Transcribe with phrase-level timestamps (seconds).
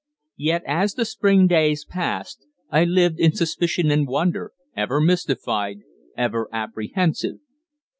[0.39, 5.81] Yet, as the spring days passed, I lived in suspicion and wonder, ever mystified,
[6.17, 7.35] ever apprehensive.